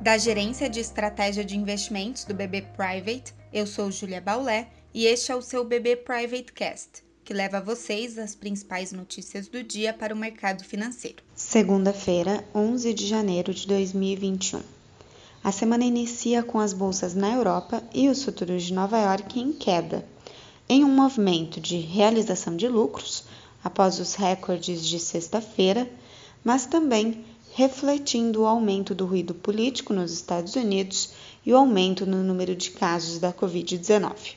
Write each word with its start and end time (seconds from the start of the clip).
Da 0.00 0.16
Gerência 0.16 0.70
de 0.70 0.80
Estratégia 0.80 1.44
de 1.44 1.54
Investimentos 1.54 2.24
do 2.24 2.32
BB 2.32 2.62
Private, 2.74 3.34
eu 3.52 3.66
sou 3.66 3.90
Julia 3.90 4.18
Baulé 4.18 4.68
e 4.94 5.04
este 5.04 5.30
é 5.30 5.36
o 5.36 5.42
seu 5.42 5.62
BB 5.62 5.96
Private 5.96 6.54
Cast, 6.54 7.04
que 7.22 7.34
leva 7.34 7.58
a 7.58 7.60
vocês 7.60 8.16
as 8.16 8.34
principais 8.34 8.92
notícias 8.92 9.46
do 9.46 9.62
dia 9.62 9.92
para 9.92 10.14
o 10.14 10.16
mercado 10.16 10.64
financeiro. 10.64 11.22
Segunda-feira, 11.36 12.42
11 12.54 12.94
de 12.94 13.06
janeiro 13.06 13.52
de 13.52 13.66
2021. 13.66 14.62
A 15.44 15.52
semana 15.52 15.84
inicia 15.84 16.42
com 16.42 16.58
as 16.58 16.72
bolsas 16.72 17.14
na 17.14 17.34
Europa 17.34 17.82
e 17.92 18.08
os 18.08 18.24
futuros 18.24 18.62
de 18.62 18.72
Nova 18.72 18.98
York 18.98 19.38
em 19.38 19.52
queda, 19.52 20.02
em 20.66 20.82
um 20.82 20.88
movimento 20.88 21.60
de 21.60 21.76
realização 21.76 22.56
de 22.56 22.66
lucros 22.68 23.24
após 23.62 24.00
os 24.00 24.14
recordes 24.14 24.82
de 24.82 24.98
sexta-feira, 24.98 25.86
mas 26.42 26.64
também 26.64 27.22
refletindo 27.54 28.42
o 28.42 28.46
aumento 28.46 28.94
do 28.94 29.06
ruído 29.06 29.34
político 29.34 29.92
nos 29.92 30.12
Estados 30.12 30.54
Unidos 30.54 31.10
e 31.44 31.52
o 31.52 31.56
aumento 31.56 32.06
no 32.06 32.22
número 32.22 32.54
de 32.54 32.70
casos 32.70 33.18
da 33.18 33.32
Covid-19. 33.32 34.34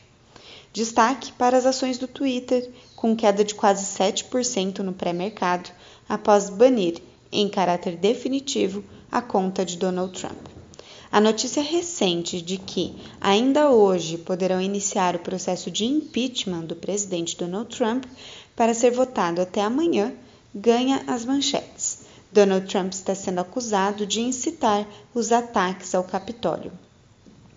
Destaque 0.71 1.31
para 1.34 1.57
as 1.57 1.66
ações 1.66 1.98
do 1.98 2.07
Twitter, 2.07 2.70
com 2.95 3.16
queda 3.16 3.44
de 3.44 3.54
quase 3.54 3.85
7% 3.98 4.80
no 4.80 4.94
pré-mercado 4.94 5.70
após 6.09 6.49
banir, 6.49 7.02
em 7.31 7.48
caráter 7.48 7.95
definitivo, 7.95 8.84
a 9.12 9.21
conta 9.21 9.63
de 9.63 9.77
Donald 9.77 10.20
Trump. 10.20 10.48
A 11.12 11.21
notícia 11.21 11.62
recente 11.62 12.41
de 12.41 12.57
que 12.57 12.95
ainda 13.21 13.70
hoje 13.70 14.18
poderão 14.18 14.59
iniciar 14.59 15.16
o 15.16 15.20
processo 15.20 15.70
de 15.70 15.85
impeachment 15.85 16.66
do 16.66 16.76
presidente 16.76 17.38
Donald 17.38 17.76
Trump 17.76 18.05
para 18.55 18.73
ser 18.73 18.90
votado 18.90 19.40
até 19.40 19.62
amanhã 19.62 20.12
ganha 20.55 21.04
as 21.05 21.23
manchetes. 21.23 21.73
Donald 22.33 22.65
Trump 22.65 22.91
está 22.91 23.13
sendo 23.13 23.41
acusado 23.41 24.07
de 24.07 24.19
incitar 24.19 24.87
os 25.13 25.31
ataques 25.31 25.93
ao 25.93 26.03
Capitólio. 26.03 26.71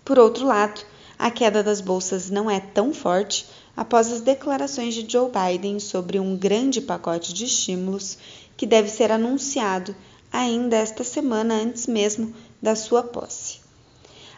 Por 0.05 0.19
outro 0.19 0.45
lado, 0.45 0.79
a 1.17 1.31
queda 1.31 1.63
das 1.63 1.81
bolsas 1.81 2.29
não 2.29 2.49
é 2.49 2.59
tão 2.59 2.93
forte 2.93 3.47
após 3.75 4.11
as 4.11 4.21
declarações 4.21 4.93
de 4.93 5.11
Joe 5.11 5.31
Biden 5.31 5.79
sobre 5.79 6.19
um 6.19 6.37
grande 6.37 6.79
pacote 6.79 7.33
de 7.33 7.45
estímulos 7.45 8.19
que 8.55 8.67
deve 8.67 8.87
ser 8.87 9.11
anunciado 9.11 9.95
ainda 10.31 10.75
esta 10.75 11.03
semana 11.03 11.55
antes 11.55 11.87
mesmo 11.87 12.31
da 12.61 12.75
sua 12.75 13.01
posse. 13.01 13.59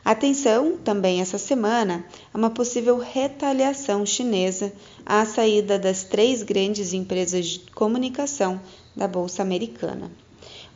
Atenção 0.06 0.78
também 0.78 1.20
essa 1.20 1.38
semana 1.38 2.06
a 2.34 2.38
uma 2.38 2.50
possível 2.50 2.98
retaliação 2.98 4.06
chinesa 4.06 4.72
à 5.06 5.26
saída 5.26 5.78
das 5.78 6.04
três 6.06 6.44
grandes 6.44 6.94
empresas 6.94 7.46
de 7.46 7.60
comunicação 7.72 8.62
da 8.96 9.06
Bolsa 9.06 9.42
Americana. 9.42 10.10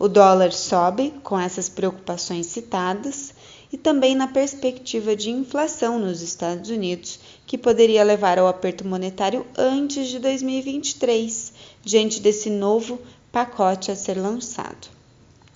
O 0.03 0.09
dólar 0.09 0.51
sobe 0.51 1.13
com 1.23 1.39
essas 1.39 1.69
preocupações 1.69 2.47
citadas 2.47 3.33
e 3.71 3.77
também 3.77 4.13
na 4.15 4.27
perspectiva 4.27 5.15
de 5.15 5.29
inflação 5.29 5.97
nos 5.97 6.21
Estados 6.21 6.69
Unidos, 6.69 7.17
que 7.47 7.57
poderia 7.57 8.03
levar 8.03 8.37
ao 8.37 8.49
aperto 8.49 8.85
monetário 8.85 9.45
antes 9.57 10.09
de 10.09 10.19
2023, 10.19 11.53
diante 11.81 12.19
desse 12.19 12.49
novo 12.49 12.99
pacote 13.31 13.91
a 13.91 13.95
ser 13.95 14.15
lançado. 14.15 14.89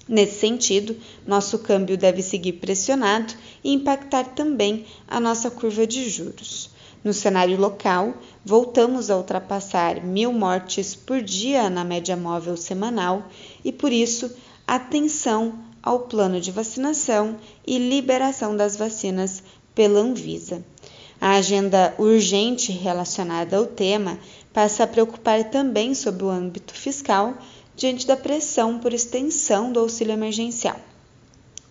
Nesse 0.08 0.40
sentido, 0.40 0.96
nosso 1.26 1.60
câmbio 1.60 1.98
deve 1.98 2.22
seguir 2.22 2.54
pressionado 2.54 3.34
e 3.62 3.74
impactar 3.74 4.30
também 4.34 4.86
a 5.10 5.20
nossa 5.20 5.52
curva 5.52 5.86
de 5.86 6.10
juros. 6.10 6.70
No 7.04 7.14
cenário 7.14 7.60
local, 7.60 8.16
voltamos 8.44 9.10
a 9.10 9.18
ultrapassar 9.18 10.04
mil 10.04 10.34
mortes 10.34 10.96
por 10.96 11.22
dia 11.22 11.70
na 11.70 11.84
média 11.84 12.18
móvel 12.18 12.58
semanal 12.58 13.28
e, 13.64 13.72
por 13.72 13.92
isso, 13.92 14.36
atenção 14.66 15.54
ao 15.82 16.02
plano 16.02 16.42
de 16.42 16.52
vacinação 16.52 17.38
e 17.66 17.78
liberação 17.78 18.58
das 18.58 18.76
vacinas 18.76 19.42
pela 19.74 20.00
Anvisa. 20.00 20.64
A 21.20 21.36
agenda 21.36 21.96
urgente 21.98 22.72
relacionada 22.72 23.58
ao 23.58 23.66
tema 23.66 24.20
passa 24.52 24.84
a 24.84 24.88
preocupar 24.88 25.50
também 25.50 25.96
sobre 25.96 26.24
o 26.24 26.30
âmbito 26.30 26.74
fiscal 26.74 27.36
diante 27.76 28.06
da 28.06 28.18
pressão 28.18 28.80
por 28.80 28.94
extensão 28.94 29.72
do 29.72 29.80
auxílio 29.80 30.14
emergencial. 30.14 30.80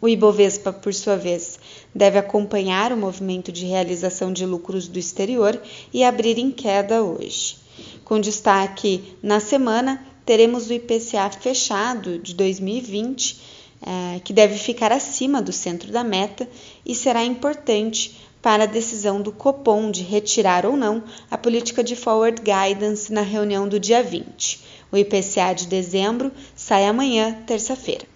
O 0.01 0.09
Ibovespa, 0.09 0.73
por 0.73 0.95
sua 0.95 1.17
vez, 1.17 1.59
deve 1.97 2.19
acompanhar 2.19 2.93
o 2.93 2.97
movimento 2.97 3.51
de 3.51 3.65
realização 3.65 4.31
de 4.31 4.45
lucros 4.45 4.87
do 4.87 4.99
exterior 4.99 5.61
e 5.93 6.05
abrir 6.05 6.39
em 6.39 6.51
queda 6.51 7.03
hoje. 7.03 7.57
Com 8.05 8.21
destaque 8.21 9.17
na 9.23 9.41
semana, 9.41 10.05
teremos 10.25 10.69
o 10.69 10.73
IPCA 10.75 11.31
fechado 11.31 12.19
de 12.19 12.35
2020, 12.35 13.41
eh, 13.81 14.21
que 14.23 14.33
deve 14.33 14.59
ficar 14.59 14.93
acima 14.93 15.41
do 15.41 15.53
centro 15.53 15.91
da 15.91 16.05
meta 16.05 16.47
e 16.85 16.95
será 16.95 17.25
importante 17.25 18.17
para 18.43 18.65
a 18.65 18.67
decisão 18.67 19.23
do 19.23 19.33
Copom 19.33 19.91
de 19.91 20.03
retirar 20.03 20.67
ou 20.67 20.77
não 20.77 21.03
a 21.31 21.39
política 21.39 21.83
de 21.83 21.97
forward 21.97 22.43
guidance 22.43 23.13
na 23.13 23.23
reunião 23.23 23.67
do 23.67 23.81
dia 23.81 24.03
20. 24.03 24.61
O 24.93 24.97
IPCA 24.97 25.55
de 25.55 25.67
dezembro 25.67 26.31
sai 26.55 26.87
amanhã, 26.87 27.43
terça-feira. 27.47 28.16